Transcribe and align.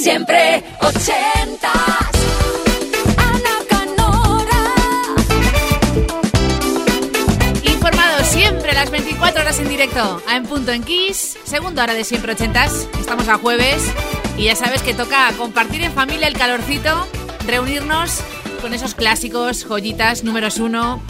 Siempre 0.00 0.62
ochentas. 0.80 1.72
Ana 3.16 3.50
Canora. 3.68 4.62
Informados 7.64 8.28
siempre 8.28 8.74
las 8.74 8.92
24 8.92 9.42
horas 9.42 9.58
en 9.58 9.68
directo. 9.68 10.22
A 10.28 10.36
En 10.36 10.46
Punto 10.46 10.70
en 10.70 10.84
Kiss. 10.84 11.36
Segundo 11.42 11.82
hora 11.82 11.94
de 11.94 12.04
siempre 12.04 12.32
ochentas. 12.32 12.88
Estamos 13.00 13.26
a 13.28 13.38
jueves. 13.38 13.82
Y 14.36 14.44
ya 14.44 14.54
sabes 14.54 14.82
que 14.82 14.94
toca 14.94 15.32
compartir 15.36 15.82
en 15.82 15.92
familia 15.92 16.28
el 16.28 16.38
calorcito. 16.38 17.08
Reunirnos 17.44 18.20
con 18.62 18.74
esos 18.74 18.94
clásicos, 18.94 19.64
joyitas, 19.64 20.22
números 20.22 20.58
uno. 20.58 21.02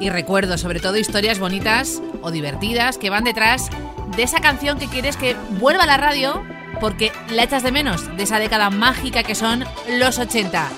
Y 0.00 0.08
recuerdos, 0.08 0.62
sobre 0.62 0.80
todo 0.80 0.96
historias 0.96 1.38
bonitas 1.38 2.00
o 2.22 2.30
divertidas 2.30 2.96
que 2.96 3.10
van 3.10 3.24
detrás 3.24 3.68
de 4.16 4.22
esa 4.22 4.40
canción 4.40 4.78
que 4.78 4.86
quieres 4.86 5.18
que 5.18 5.36
vuelva 5.58 5.82
a 5.82 5.86
la 5.86 5.98
radio 5.98 6.42
porque 6.80 7.12
la 7.30 7.44
echas 7.44 7.62
de 7.62 7.72
menos, 7.72 8.16
de 8.16 8.22
esa 8.22 8.38
década 8.38 8.70
mágica 8.70 9.22
que 9.22 9.34
son 9.34 9.64
los 9.88 10.18
80. 10.18 10.68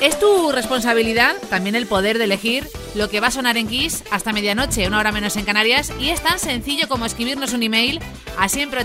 Es 0.00 0.18
tu 0.18 0.50
responsabilidad 0.50 1.36
también 1.50 1.74
el 1.74 1.86
poder 1.86 2.16
de 2.16 2.24
elegir 2.24 2.66
lo 2.94 3.08
que 3.10 3.20
va 3.20 3.28
a 3.28 3.30
sonar 3.30 3.56
en 3.56 3.68
Kiss 3.68 4.02
hasta 4.10 4.32
medianoche, 4.32 4.86
una 4.86 4.98
hora 4.98 5.12
menos 5.12 5.36
en 5.36 5.44
Canarias, 5.44 5.92
y 6.00 6.08
es 6.08 6.22
tan 6.22 6.38
sencillo 6.38 6.88
como 6.88 7.04
escribirnos 7.04 7.52
un 7.52 7.62
email 7.62 8.00
a 8.38 8.48
siempre 8.48 8.80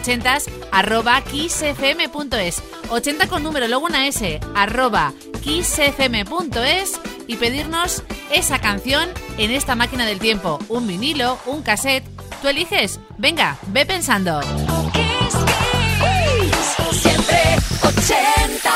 arroba 0.72 1.22
kissfm.es 1.22 2.62
80 2.90 3.28
con 3.28 3.44
número, 3.44 3.68
luego 3.68 3.86
una 3.86 4.08
S, 4.08 4.40
arroba 4.54 5.14
kissfm.es 5.42 7.00
y 7.28 7.36
pedirnos 7.38 8.04
esa 8.32 8.60
canción 8.60 9.10
en 9.38 9.52
esta 9.52 9.76
máquina 9.76 10.06
del 10.06 10.20
tiempo, 10.20 10.60
un 10.68 10.86
vinilo, 10.86 11.40
un 11.46 11.62
cassette, 11.62 12.06
tú 12.42 12.50
eliges, 12.50 13.00
venga, 13.18 13.58
ve 13.68 13.86
pensando. 13.86 14.42
80. 17.86 18.75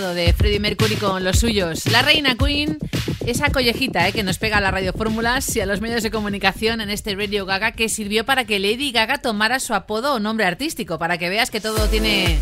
De 0.00 0.34
Freddie 0.34 0.60
Mercury 0.60 0.96
con 0.96 1.24
los 1.24 1.38
suyos. 1.38 1.86
La 1.86 2.02
reina 2.02 2.36
Queen, 2.36 2.76
esa 3.24 3.48
collejita 3.50 4.06
eh, 4.06 4.12
que 4.12 4.22
nos 4.22 4.36
pega 4.36 4.58
a 4.58 4.60
la 4.60 4.70
radio 4.70 4.92
fórmulas 4.92 5.56
y 5.56 5.60
a 5.60 5.66
los 5.66 5.80
medios 5.80 6.02
de 6.02 6.10
comunicación 6.10 6.82
en 6.82 6.90
este 6.90 7.14
Radio 7.14 7.46
Gaga 7.46 7.72
que 7.72 7.88
sirvió 7.88 8.26
para 8.26 8.44
que 8.44 8.58
Lady 8.58 8.92
Gaga 8.92 9.18
tomara 9.18 9.58
su 9.58 9.72
apodo 9.72 10.12
o 10.12 10.20
nombre 10.20 10.44
artístico, 10.44 10.98
para 10.98 11.16
que 11.16 11.30
veas 11.30 11.50
que 11.50 11.62
todo 11.62 11.88
tiene 11.88 12.38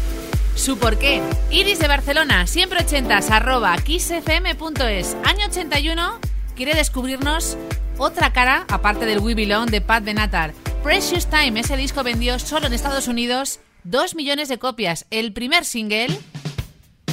su 0.56 0.78
porqué. 0.78 1.22
Iris 1.52 1.78
de 1.78 1.86
Barcelona, 1.86 2.48
siempre 2.48 2.80
ochentas, 2.82 3.30
arroba 3.30 3.76
kissfm.es. 3.76 5.16
Año 5.22 5.46
81, 5.46 6.18
quiere 6.56 6.74
descubrirnos 6.74 7.56
otra 7.98 8.32
cara, 8.32 8.64
aparte 8.68 9.06
del 9.06 9.20
We 9.20 9.36
Belong 9.36 9.70
de 9.70 9.80
Pat 9.80 10.02
Benatar. 10.02 10.54
Precious 10.82 11.28
Time, 11.28 11.60
ese 11.60 11.76
disco 11.76 12.02
vendió 12.02 12.40
solo 12.40 12.66
en 12.66 12.72
Estados 12.72 13.06
Unidos 13.06 13.60
2 13.84 14.16
millones 14.16 14.48
de 14.48 14.58
copias. 14.58 15.06
El 15.10 15.32
primer 15.32 15.64
single 15.64 16.08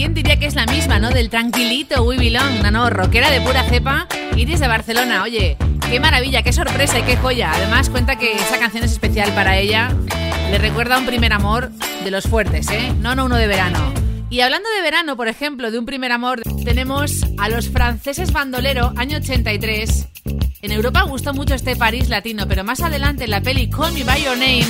¿Quién 0.00 0.14
diría 0.14 0.38
que 0.38 0.46
es 0.46 0.54
la 0.54 0.64
misma, 0.64 0.98
no? 0.98 1.10
Del 1.10 1.28
tranquilito 1.28 2.02
We 2.04 2.16
Belong. 2.16 2.62
No, 2.62 2.70
no, 2.70 2.88
rockera 2.88 3.30
de 3.30 3.42
pura 3.42 3.64
cepa. 3.64 4.08
Iris 4.34 4.58
de 4.58 4.66
Barcelona. 4.66 5.22
Oye, 5.24 5.58
qué 5.90 6.00
maravilla, 6.00 6.40
qué 6.40 6.54
sorpresa 6.54 7.00
y 7.00 7.02
qué 7.02 7.18
joya. 7.18 7.52
Además, 7.52 7.90
cuenta 7.90 8.16
que 8.16 8.32
esa 8.32 8.58
canción 8.58 8.82
es 8.82 8.92
especial 8.92 9.30
para 9.34 9.58
ella. 9.58 9.94
Le 10.50 10.56
recuerda 10.56 10.96
un 10.96 11.04
primer 11.04 11.34
amor 11.34 11.70
de 12.02 12.10
los 12.10 12.24
fuertes, 12.24 12.70
¿eh? 12.70 12.94
No, 12.98 13.14
no 13.14 13.26
uno 13.26 13.36
de 13.36 13.46
verano. 13.46 13.92
Y 14.30 14.40
hablando 14.40 14.70
de 14.70 14.80
verano, 14.80 15.18
por 15.18 15.28
ejemplo, 15.28 15.70
de 15.70 15.78
un 15.78 15.84
primer 15.84 16.12
amor, 16.12 16.40
tenemos 16.64 17.26
a 17.36 17.50
los 17.50 17.68
franceses 17.68 18.32
Bandolero, 18.32 18.94
año 18.96 19.18
83. 19.18 20.08
En 20.62 20.72
Europa 20.72 21.02
gustó 21.02 21.34
mucho 21.34 21.54
este 21.54 21.76
París 21.76 22.08
latino, 22.08 22.48
pero 22.48 22.64
más 22.64 22.80
adelante 22.80 23.24
en 23.24 23.32
la 23.32 23.42
peli 23.42 23.68
Call 23.68 23.92
Me 23.92 24.04
By 24.04 24.24
Your 24.24 24.38
Name, 24.38 24.64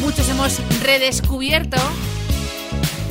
muchos 0.00 0.26
hemos 0.30 0.58
redescubierto 0.82 1.76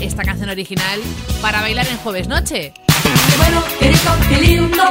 esta 0.01 0.23
canción 0.23 0.49
original 0.49 0.99
para 1.41 1.61
bailar 1.61 1.87
en 1.87 1.97
jueves 1.97 2.27
noche. 2.27 2.73
Qué 3.03 3.37
bueno, 3.37 3.63
qué 3.79 3.89
rico, 3.89 4.11
qué 4.29 4.41
lindo, 4.41 4.83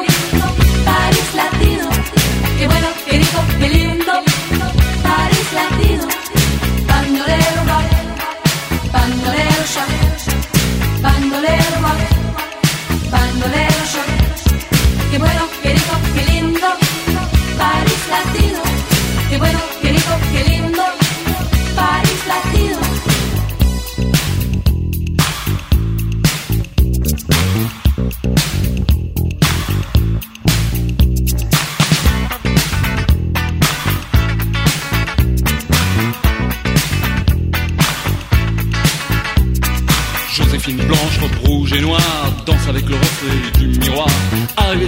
París 0.85 1.35
latino. 1.35 1.89
Qué 2.59 2.67
bueno, 2.67 2.89
qué 3.05 3.19
rico, 3.19 3.39
qué 3.59 3.69
lindo, 3.69 4.13
París 5.03 5.53
latino. 5.55 6.09
Bandolero 6.87 7.63
bandolero 8.93 9.65
bandolero 11.03 11.81
bandolero 13.11 13.68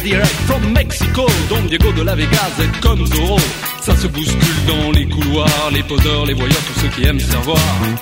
direct 0.03 0.35
from 0.47 0.73
Mexico, 0.73 1.27
Don 1.49 1.63
Diego 1.67 1.93
de 1.93 2.03
la 2.03 2.15
Vegas 2.15 2.53
est 2.59 2.81
comme 2.81 3.07
Zorro. 3.07 3.39
Ça 3.83 3.97
se 3.97 4.07
bouscule 4.07 4.65
dans 4.67 4.91
les 4.93 5.07
couloirs, 5.07 5.71
les 5.73 5.83
poseurs, 5.83 6.27
les 6.27 6.35
voyeurs, 6.35 6.61
tous 6.67 6.81
ceux 6.81 6.89
qui 6.89 7.07
aiment 7.07 7.21
se. 7.21 7.33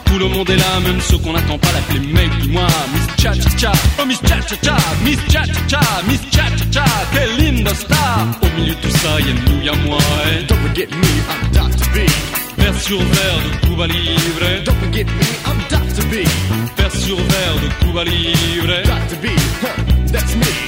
Tout 0.04 0.18
le 0.18 0.28
monde 0.28 0.48
est 0.50 0.56
là, 0.56 0.80
même 0.84 1.00
ceux 1.00 1.18
qu'on 1.18 1.32
n'attend 1.32 1.58
pas, 1.58 1.68
l'appeler 1.72 2.06
mec 2.12 2.30
du 2.40 2.48
mois. 2.48 2.66
Miss 2.92 3.22
Cha 3.22 3.32
Cha 3.32 3.56
Cha, 3.56 3.72
oh 4.00 4.04
Miss 4.06 4.20
Cha 4.20 4.40
Cha 4.40 4.56
Cha, 4.62 4.76
Miss 5.04 5.18
Cha 5.28 5.44
Cha 5.44 5.60
Cha, 5.68 5.80
Miss 6.08 6.20
Cha 6.30 6.44
Cha 6.56 6.64
Cha, 6.72 6.84
quelle 7.12 7.36
linda 7.36 7.74
star. 7.74 8.26
Au 8.42 8.60
milieu 8.60 8.74
de 8.74 8.80
tout 8.80 8.96
ça, 8.98 9.20
y'a 9.20 9.52
nous, 9.52 9.62
y'a 9.62 9.74
moi. 9.86 9.98
Eh. 10.26 10.44
Don't 10.46 10.58
forget 10.58 10.90
me, 10.90 11.08
I'm 11.28 11.50
Dr. 11.52 11.88
B. 11.94 11.98
Vers 12.58 12.80
sur 12.80 12.98
verre 12.98 13.40
de 13.44 13.66
Cuba 13.66 13.86
Libre. 13.86 14.64
Don't 14.64 14.78
forget 14.80 15.04
me, 15.04 15.28
I'm 15.46 15.58
Dr. 15.70 16.04
B. 16.08 16.26
Vers 16.76 16.94
sur 16.94 17.16
verre 17.16 17.56
de 17.62 17.84
Cuba 17.84 18.04
Libre. 18.04 18.82
Dr. 18.84 19.16
B, 19.22 19.26
huh, 19.62 20.12
that's 20.12 20.34
me. 20.36 20.67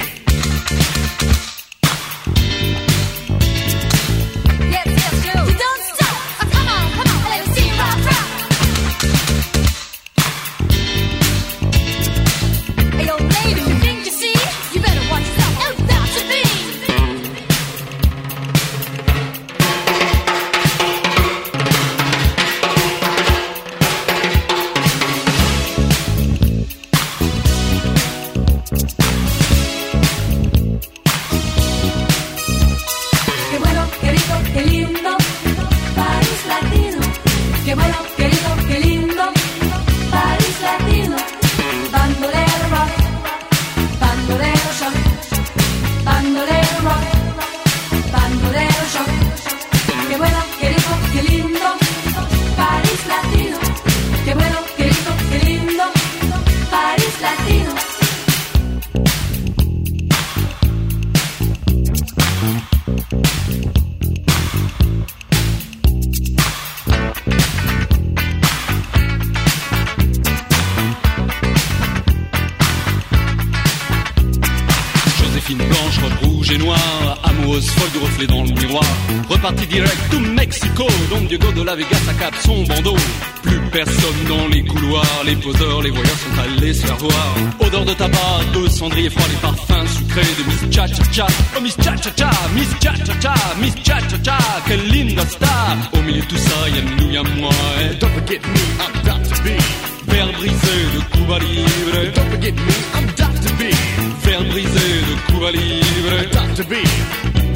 Faire 100.21 100.33
briser 100.33 100.85
de 100.93 101.17
Cuba 101.17 101.39
Libre. 101.39 102.13
Don't 102.13 102.29
forget 102.29 102.53
me, 102.53 102.73
I'm 102.93 103.07
Dr. 103.15 103.53
B. 103.57 103.73
Faire 104.21 104.43
briser 104.51 105.01
de 105.07 105.15
Cuba 105.25 105.51
Libre. 105.51 106.29
Dr. 106.31 106.63
B, 106.69 106.75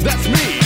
that's 0.02 0.26
me. 0.26 0.65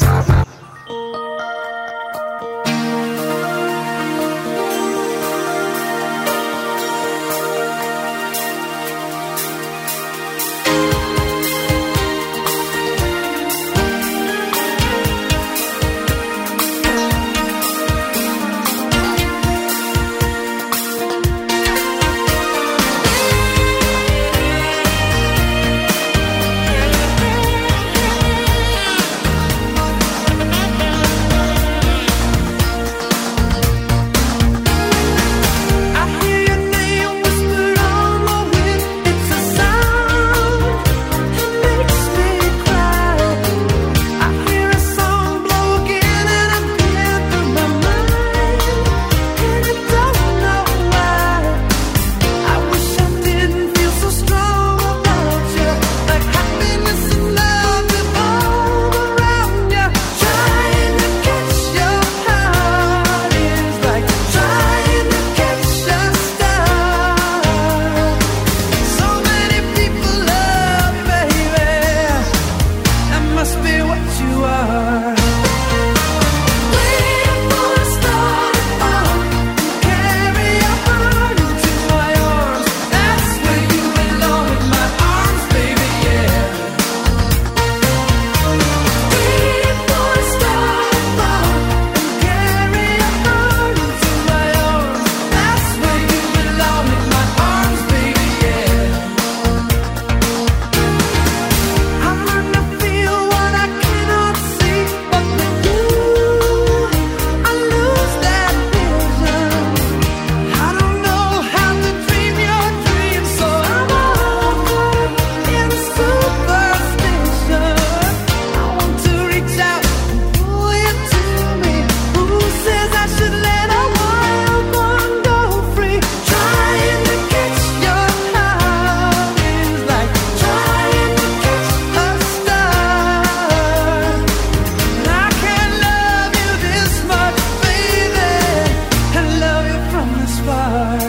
heart. 140.71 141.00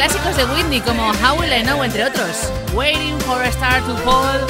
Clásicos 0.00 0.34
de 0.34 0.46
Whitney 0.46 0.80
como 0.80 1.10
How 1.10 1.38
Will 1.38 1.52
I 1.52 1.62
Know, 1.62 1.84
entre 1.84 2.06
otros. 2.06 2.50
Waiting 2.72 3.20
for 3.20 3.42
a 3.42 3.48
Star 3.48 3.82
to 3.82 3.94
Fall. 3.98 4.40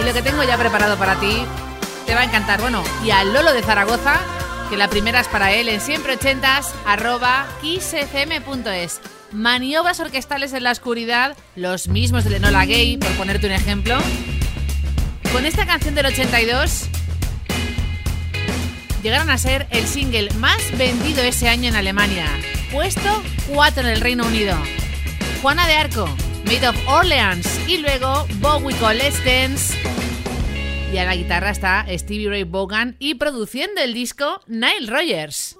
Y 0.00 0.04
lo 0.04 0.12
que 0.12 0.22
tengo 0.22 0.42
ya 0.42 0.58
preparado 0.58 0.96
para 0.96 1.14
ti 1.20 1.44
te 2.04 2.16
va 2.16 2.22
a 2.22 2.24
encantar. 2.24 2.60
Bueno, 2.60 2.82
y 3.04 3.12
a 3.12 3.22
Lolo 3.22 3.52
de 3.52 3.62
Zaragoza, 3.62 4.18
que 4.68 4.76
la 4.76 4.88
primera 4.88 5.20
es 5.20 5.28
para 5.28 5.52
él 5.52 5.68
en 5.68 5.80
siempre 5.80 6.14
ochentas 6.14 6.74
arroba 6.84 7.46
kissfm.es. 7.60 9.00
Maniobras 9.30 10.00
orquestales 10.00 10.52
en 10.52 10.64
la 10.64 10.72
oscuridad, 10.72 11.36
los 11.54 11.86
mismos 11.86 12.24
de 12.24 12.30
Lenola 12.30 12.66
Gay, 12.66 12.96
por 12.96 13.12
ponerte 13.12 13.46
un 13.46 13.52
ejemplo. 13.52 13.98
Con 15.32 15.46
esta 15.46 15.64
canción 15.64 15.94
del 15.94 16.06
82 16.06 16.88
llegaron 19.02 19.30
a 19.30 19.38
ser 19.38 19.66
el 19.70 19.86
single 19.86 20.30
más 20.38 20.60
vendido 20.76 21.22
ese 21.22 21.48
año 21.48 21.68
en 21.68 21.76
Alemania. 21.76 22.26
Puesto 22.72 23.22
4 23.52 23.82
en 23.82 23.88
el 23.88 24.00
Reino 24.00 24.26
Unido. 24.26 24.56
Juana 25.42 25.66
de 25.66 25.74
Arco, 25.74 26.08
Made 26.44 26.68
of 26.68 26.76
Orleans 26.88 27.46
y 27.68 27.78
luego 27.78 28.26
Bowie 28.40 28.76
con. 28.76 28.96
Y 30.92 30.98
a 30.98 31.04
la 31.04 31.14
guitarra 31.14 31.50
está 31.50 31.86
Stevie 31.88 32.28
Ray 32.28 32.44
Vaughan 32.44 32.96
y 32.98 33.14
produciendo 33.14 33.80
el 33.80 33.94
disco 33.94 34.40
Nile 34.46 34.86
Rogers. 34.88 35.59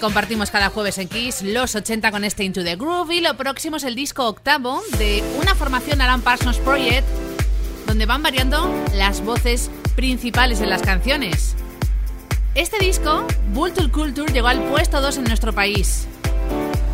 Compartimos 0.00 0.50
cada 0.50 0.70
jueves 0.70 0.98
en 0.98 1.08
Kiss, 1.08 1.42
los 1.42 1.74
80 1.74 2.10
con 2.10 2.24
este 2.24 2.42
Into 2.42 2.64
the 2.64 2.74
Groove. 2.74 3.12
Y 3.12 3.20
lo 3.20 3.36
próximo 3.36 3.76
es 3.76 3.84
el 3.84 3.94
disco 3.94 4.26
octavo 4.26 4.82
de 4.98 5.22
una 5.40 5.54
formación 5.54 6.00
Alan 6.00 6.22
Parsons 6.22 6.58
Project, 6.58 7.06
donde 7.86 8.06
van 8.06 8.22
variando 8.22 8.74
las 8.94 9.22
voces 9.22 9.70
principales 9.94 10.60
en 10.60 10.70
las 10.70 10.82
canciones. 10.82 11.54
Este 12.54 12.78
disco, 12.78 13.26
Vulture 13.52 13.90
Culture, 13.90 14.32
llegó 14.32 14.48
al 14.48 14.62
puesto 14.64 15.00
2 15.00 15.18
en 15.18 15.24
nuestro 15.24 15.52
país. 15.52 16.08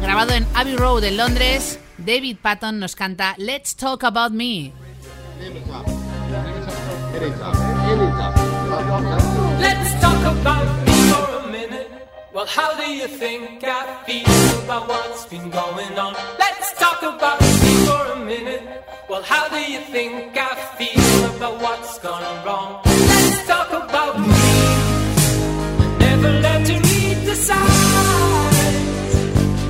Grabado 0.03 0.33
en 0.33 0.47
Abbey 0.55 0.77
Road 0.77 1.05
en 1.05 1.17
Londres, 1.17 1.79
David 1.97 2.37
Patton 2.43 2.79
nos 2.79 2.95
canta 2.95 3.35
Let's 3.39 3.77
Talk 3.77 4.05
About 4.05 4.33
Me. 4.33 4.73
Let's 9.59 10.01
talk 10.01 10.25
about 10.25 10.86
Well, 12.37 12.45
how 12.45 12.77
do 12.77 12.85
you 12.93 13.09
think 13.09 13.65
I 13.65 14.05
feel 14.05 14.63
about 14.65 14.87
what's 14.89 15.25
been 15.25 15.49
going 15.49 15.99
on? 15.99 16.13
Let's 16.39 16.79
talk 16.79 17.01
about 17.01 17.41
me 17.41 17.87
for 17.87 18.13
a 18.13 18.17
minute. 18.27 18.85
Well, 19.09 19.23
how 19.23 19.49
do 19.49 19.57
you 19.57 19.81
think 19.81 20.37
I 20.37 20.55
feel 20.77 21.35
about 21.35 21.63
what's 21.63 21.99
gone 22.01 22.45
wrong? 22.45 22.83
Let's 22.85 23.47
talk 23.47 23.71
about 23.71 24.21
me. 24.21 24.51
I 25.81 25.97
never 25.99 26.31
learned 26.45 26.67
to 26.67 26.75
read 26.75 27.25
the 27.25 27.37
signs. 27.37 29.15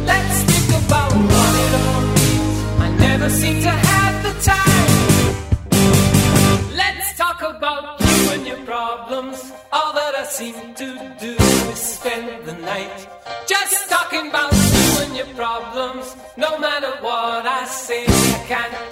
Let's 0.05 0.39
think 0.51 0.69
about 0.83 1.13
what 1.15 1.53
it 1.65 1.73
all 1.85 2.03
means. 2.19 2.59
I 2.81 2.89
never 2.99 3.29
seem 3.31 3.63
to 3.63 3.71
have 3.71 4.15
the 4.27 4.35
time. 4.43 5.37
Let's 6.75 7.17
talk 7.17 7.43
about 7.43 8.01
you 8.01 8.31
and 8.35 8.45
your 8.45 8.59
problems. 8.67 9.53
All 9.73 9.93
that 9.93 10.17
I 10.17 10.25
seem 10.25 10.75
to 10.75 11.15
do 11.21 11.37
is 11.71 11.79
spend 11.79 12.46
night 12.67 13.07
just 13.47 13.89
talking 13.89 14.29
about 14.29 14.53
you 14.53 14.89
and 15.05 15.17
your 15.17 15.31
problems. 15.37 16.17
No 16.37 16.59
matter 16.59 16.91
what 17.01 17.47
I 17.47 17.65
say, 17.65 18.05
I 18.09 18.45
can't 18.49 18.91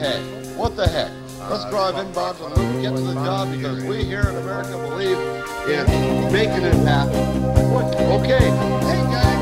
heck? 0.00 0.20
What 0.56 0.76
the 0.76 0.88
heck? 0.88 1.12
Let's 1.48 1.68
drive 1.70 1.96
in, 1.98 2.12
Bob, 2.12 2.36
and 2.40 2.56
let's 2.56 2.82
get 2.82 2.96
to 2.96 3.02
the 3.02 3.14
job 3.14 3.50
because 3.50 3.84
we 3.84 4.04
here 4.04 4.28
in 4.28 4.36
America 4.36 4.76
believe 4.88 5.18
in 5.68 6.32
making 6.32 6.64
it 6.64 6.74
happen. 6.86 7.16
Okay. 8.20 8.38
Hey, 8.38 9.02
guys. 9.12 9.40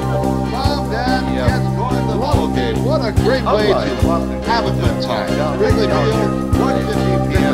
Mom, 0.50 0.90
Dad, 0.90 1.22
yes, 1.34 1.62
going 1.76 1.94
to 1.94 2.12
the 2.12 2.18
ball 2.18 2.48
game. 2.54 2.84
What 2.84 3.00
a 3.06 3.12
great 3.22 3.44
way 3.44 3.68
to 3.68 3.82
have 4.50 4.66
a 4.66 4.72
good 4.80 5.02
time. 5.02 5.30
Really 5.60 5.86
feel 5.86 6.58
150 6.58 7.28
p.m. 7.30 7.47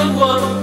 the 0.00 0.06
one 0.16 0.59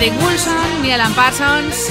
Eric 0.00 0.12
Wilson 0.22 0.82
ni 0.82 0.92
Alan 0.92 1.12
Parsons. 1.12 1.90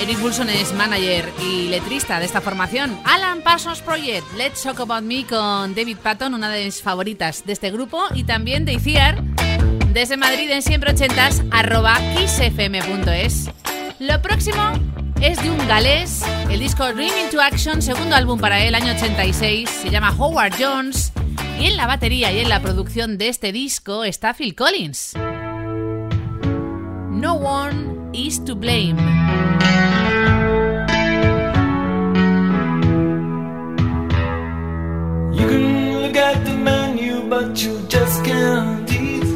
Eric 0.00 0.16
Wilson 0.24 0.48
es 0.48 0.72
manager 0.72 1.30
y 1.42 1.68
letrista 1.68 2.18
de 2.18 2.24
esta 2.24 2.40
formación. 2.40 2.98
Alan 3.04 3.42
Parsons 3.42 3.82
Project, 3.82 4.24
Let's 4.34 4.62
Talk 4.62 4.80
About 4.80 5.02
Me 5.02 5.26
con 5.26 5.74
David 5.74 5.98
Patton, 5.98 6.32
una 6.32 6.48
de 6.48 6.64
mis 6.64 6.80
favoritas 6.80 7.44
de 7.44 7.52
este 7.52 7.70
grupo, 7.70 8.02
y 8.14 8.24
también 8.24 8.64
de 8.64 8.72
Iciar, 8.72 9.22
desde 9.92 10.16
Madrid 10.16 10.50
en 10.50 10.62
siempre 10.62 10.90
ochentas, 10.90 11.42
arroba 11.50 11.98
kissfm.es. 12.16 13.50
Lo 13.98 14.22
próximo 14.22 14.72
es 15.20 15.42
de 15.42 15.50
un 15.50 15.68
galés, 15.68 16.22
el 16.48 16.60
disco 16.60 16.90
Dream 16.94 17.12
into 17.26 17.42
Action, 17.42 17.82
segundo 17.82 18.16
álbum 18.16 18.40
para 18.40 18.64
él, 18.64 18.74
año 18.74 18.94
86, 18.94 19.68
se 19.68 19.90
llama 19.90 20.14
Howard 20.16 20.54
Jones, 20.58 21.12
y 21.60 21.66
en 21.66 21.76
la 21.76 21.86
batería 21.86 22.32
y 22.32 22.38
en 22.38 22.48
la 22.48 22.62
producción 22.62 23.18
de 23.18 23.28
este 23.28 23.52
disco 23.52 24.02
está 24.02 24.32
Phil 24.32 24.54
Collins. 24.54 25.12
No 27.26 27.34
one 27.34 28.12
is 28.14 28.38
to 28.46 28.54
blame. 28.54 28.98
You 35.38 35.46
can 35.52 35.66
look 36.02 36.16
at 36.16 36.38
the 36.46 36.54
menu, 36.68 37.28
but 37.28 37.50
you 37.64 37.74
just 37.88 38.24
can't 38.24 38.88
eat. 38.92 39.30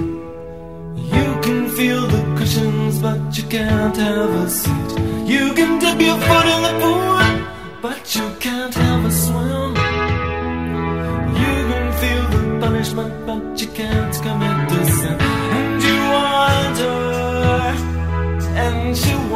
You 1.16 1.28
can 1.44 1.68
feel 1.76 2.02
the 2.14 2.22
cushions, 2.38 3.00
but 3.00 3.36
you 3.36 3.44
can't 3.56 3.96
have 3.96 4.32
a 4.44 4.48
seat. 4.48 4.90
You 5.34 5.52
can 5.58 5.80
dip 5.82 6.00
your 6.00 6.18
foot 6.28 6.46
in 6.54 6.60
the 6.68 6.74
pool, 6.82 7.26
but 7.82 8.02
you 8.14 8.26
can't 8.38 8.74
have 8.84 9.04
a 9.04 9.12
swim. 9.24 9.70
You 11.42 11.56
can 11.70 11.86
feel 12.00 12.24
the 12.34 12.42
punishment, 12.64 13.14
but 13.26 13.60
you 13.60 13.68
can't 13.80 14.14
commit 14.24 14.58
the 14.68 14.84
sin. 14.98 15.39
To. 18.92 19.29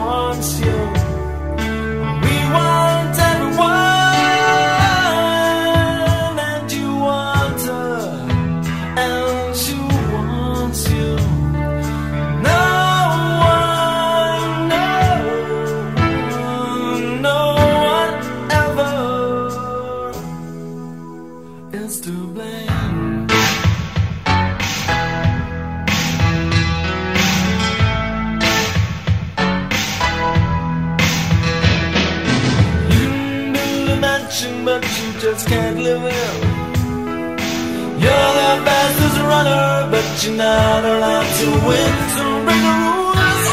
you're 40.27 40.37
not 40.37 40.85
allowed 40.85 41.31
to 41.41 41.47
win. 41.66 41.93
So 42.16 42.25
break 42.45 42.62
the 42.68 42.75
rules 42.85 43.47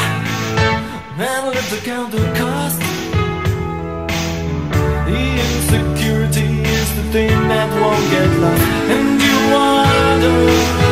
And 1.18 1.50
live 1.50 1.68
to 1.68 1.78
count 1.84 2.12
the 2.12 2.24
cost. 2.40 2.80
The 5.08 5.22
insecurity 5.46 6.62
is 6.62 6.88
the 6.96 7.04
thing 7.12 7.48
that 7.48 7.68
won't 7.80 8.06
get 8.14 8.30
lost. 8.42 8.64
And 8.94 9.20
you 9.26 9.36
wonder 9.52 10.91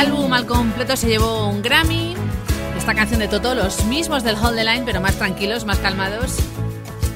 álbum 0.00 0.32
al 0.32 0.46
completo 0.46 0.96
se 0.96 1.08
llevó 1.08 1.46
un 1.48 1.60
Grammy. 1.60 2.14
Esta 2.78 2.94
canción 2.94 3.20
de 3.20 3.28
Toto, 3.28 3.54
los 3.54 3.84
mismos 3.84 4.24
del 4.24 4.34
Hold 4.34 4.56
the 4.56 4.64
Line, 4.64 4.84
pero 4.86 5.02
más 5.02 5.16
tranquilos, 5.16 5.66
más 5.66 5.76
calmados, 5.76 6.38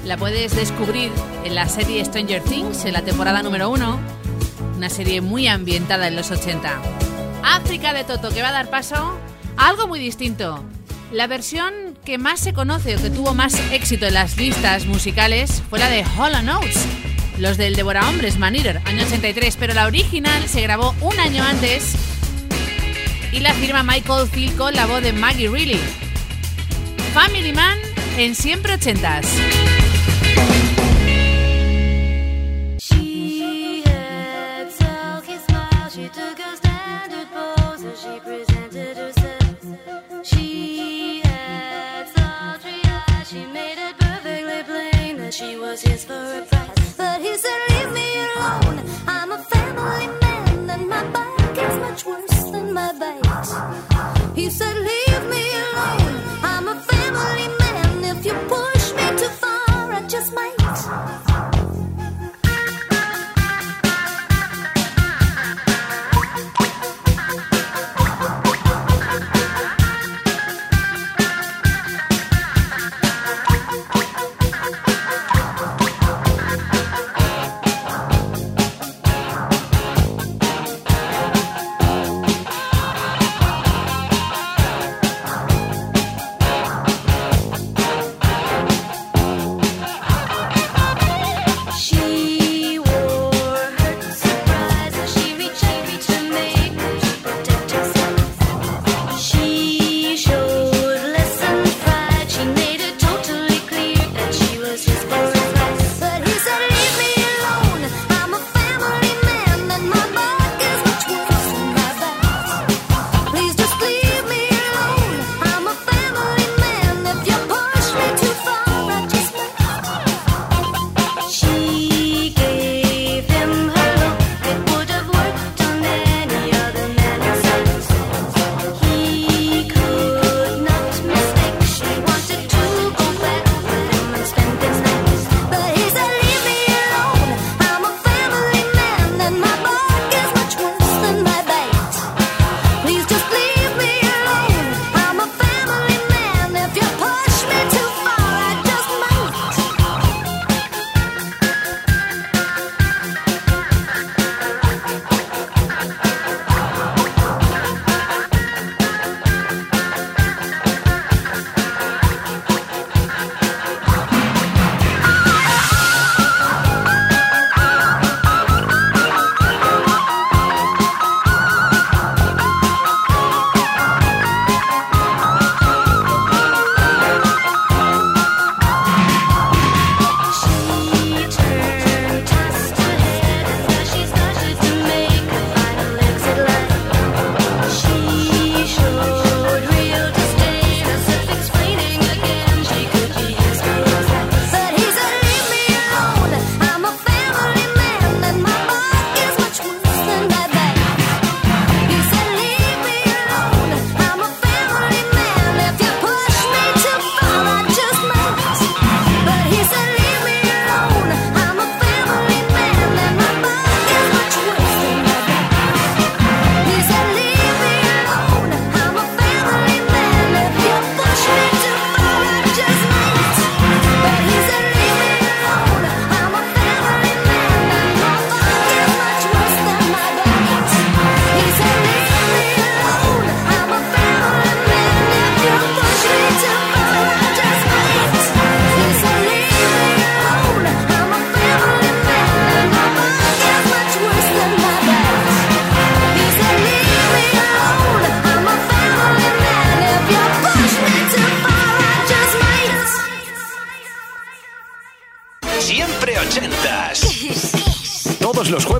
la 0.04 0.18
puedes 0.18 0.54
descubrir 0.54 1.10
en 1.46 1.54
la 1.54 1.66
serie 1.66 2.04
Stranger 2.04 2.42
Things, 2.42 2.84
en 2.84 2.92
la 2.92 3.00
temporada 3.00 3.42
número 3.42 3.70
1. 3.70 3.98
Una 4.76 4.90
serie 4.90 5.22
muy 5.22 5.48
ambientada 5.48 6.08
en 6.08 6.14
los 6.14 6.30
80. 6.30 6.74
África 7.42 7.94
de 7.94 8.04
Toto, 8.04 8.28
que 8.28 8.42
va 8.42 8.50
a 8.50 8.52
dar 8.52 8.68
paso 8.68 9.18
a 9.56 9.68
algo 9.68 9.88
muy 9.88 9.98
distinto. 9.98 10.62
La 11.10 11.26
versión 11.26 11.72
que 12.04 12.18
más 12.18 12.40
se 12.40 12.52
conoce 12.52 12.96
o 12.96 13.00
que 13.00 13.08
tuvo 13.08 13.32
más 13.32 13.54
éxito 13.72 14.04
en 14.04 14.12
las 14.12 14.36
listas 14.36 14.84
musicales 14.84 15.62
fue 15.70 15.78
la 15.78 15.88
de 15.88 16.04
Hollow 16.18 16.42
Notes, 16.42 16.84
los 17.38 17.56
del 17.56 17.76
Devora 17.76 18.06
Hombres, 18.10 18.38
Man 18.38 18.56
Eater, 18.56 18.82
año 18.84 19.04
83, 19.06 19.56
pero 19.56 19.72
la 19.72 19.86
original 19.86 20.46
se 20.48 20.60
grabó 20.60 20.94
un 21.00 21.18
año 21.18 21.42
antes 21.42 21.96
y 23.34 23.40
la 23.40 23.52
firma 23.54 23.82
Michael 23.82 24.28
Phil 24.28 24.54
con 24.54 24.72
la 24.74 24.86
voz 24.86 25.02
de 25.02 25.12
Maggie 25.12 25.48
Reilly. 25.48 25.80
Family 27.12 27.52
Man 27.52 27.76
en 28.16 28.34
Siempre 28.34 28.74
Ochentas. 28.74 29.26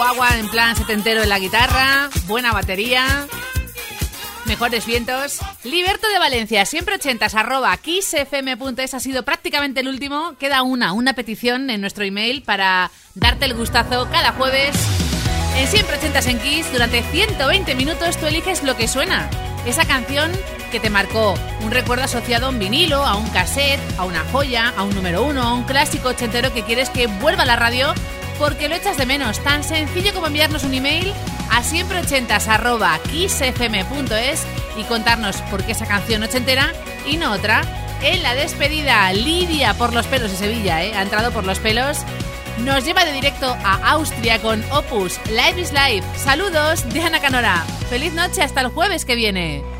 Guagua 0.00 0.38
en 0.38 0.48
plan 0.48 0.74
setentero 0.74 1.22
en 1.22 1.28
la 1.28 1.38
guitarra, 1.38 2.08
buena 2.26 2.52
batería, 2.52 3.26
mejores 4.46 4.86
vientos. 4.86 5.40
Liberto 5.62 6.08
de 6.08 6.18
Valencia, 6.18 6.64
siempre 6.64 6.94
ochentas, 6.94 7.34
arroba 7.34 7.76
kissfm.es 7.76 8.94
ha 8.94 9.00
sido 9.00 9.24
prácticamente 9.24 9.80
el 9.80 9.88
último. 9.88 10.36
Queda 10.38 10.62
una, 10.62 10.94
una 10.94 11.12
petición 11.12 11.68
en 11.68 11.82
nuestro 11.82 12.02
email 12.02 12.42
para 12.42 12.90
darte 13.14 13.44
el 13.44 13.52
gustazo 13.52 14.08
cada 14.10 14.32
jueves. 14.32 14.74
En 15.58 15.68
siempre 15.68 15.98
ochentas 15.98 16.26
en 16.28 16.38
Kiss, 16.38 16.72
durante 16.72 17.02
120 17.02 17.74
minutos 17.74 18.16
tú 18.16 18.24
eliges 18.24 18.62
lo 18.62 18.78
que 18.78 18.88
suena. 18.88 19.28
Esa 19.66 19.84
canción 19.84 20.32
que 20.72 20.80
te 20.80 20.88
marcó, 20.88 21.34
un 21.60 21.72
recuerdo 21.72 22.04
asociado 22.04 22.46
a 22.46 22.48
un 22.48 22.58
vinilo, 22.58 23.04
a 23.04 23.16
un 23.16 23.28
cassette, 23.28 23.80
a 23.98 24.06
una 24.06 24.24
joya, 24.32 24.72
a 24.78 24.82
un 24.82 24.94
número 24.94 25.24
uno, 25.24 25.42
a 25.42 25.52
un 25.52 25.64
clásico 25.64 26.08
ochentero 26.08 26.54
que 26.54 26.62
quieres 26.62 26.88
que 26.88 27.06
vuelva 27.06 27.42
a 27.42 27.46
la 27.46 27.56
radio 27.56 27.92
porque 28.40 28.70
lo 28.70 28.74
echas 28.74 28.96
de 28.96 29.04
menos. 29.04 29.38
Tan 29.40 29.62
sencillo 29.62 30.14
como 30.14 30.26
enviarnos 30.26 30.64
un 30.64 30.72
email 30.72 31.12
a 31.50 31.62
siempreochentas 31.62 32.48
arroba 32.48 32.98
kissfm.es 33.10 34.46
y 34.78 34.84
contarnos 34.84 35.36
por 35.42 35.62
qué 35.62 35.72
esa 35.72 35.86
canción 35.86 36.22
ochentera 36.22 36.72
y 37.06 37.18
no 37.18 37.32
otra. 37.32 37.62
En 38.02 38.22
la 38.22 38.34
despedida, 38.34 39.12
Lidia 39.12 39.74
por 39.74 39.92
los 39.92 40.06
pelos 40.06 40.30
de 40.30 40.38
Sevilla, 40.38 40.82
¿eh? 40.82 40.94
ha 40.94 41.02
entrado 41.02 41.30
por 41.32 41.44
los 41.44 41.58
pelos. 41.58 41.98
Nos 42.64 42.84
lleva 42.84 43.04
de 43.04 43.12
directo 43.12 43.54
a 43.62 43.92
Austria 43.92 44.40
con 44.40 44.64
Opus 44.72 45.20
Live 45.28 45.60
is 45.60 45.72
Life. 45.72 46.06
Saludos 46.16 46.88
de 46.88 47.02
Ana 47.02 47.20
Canora. 47.20 47.62
Feliz 47.90 48.14
noche 48.14 48.42
hasta 48.42 48.62
el 48.62 48.68
jueves 48.68 49.04
que 49.04 49.16
viene. 49.16 49.79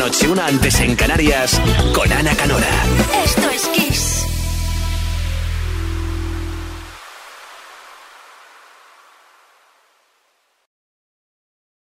Noche, 0.00 0.28
una 0.28 0.46
antes 0.46 0.80
en 0.80 0.96
Canarias, 0.96 1.60
con 1.92 2.10
Ana 2.10 2.34
Canora. 2.34 2.70